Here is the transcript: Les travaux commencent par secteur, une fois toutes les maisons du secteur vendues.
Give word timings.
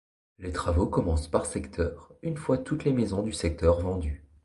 Les 0.39 0.51
travaux 0.51 0.87
commencent 0.87 1.27
par 1.27 1.45
secteur, 1.45 2.11
une 2.23 2.35
fois 2.35 2.57
toutes 2.57 2.85
les 2.85 2.91
maisons 2.91 3.21
du 3.21 3.33
secteur 3.33 3.81
vendues. 3.81 4.25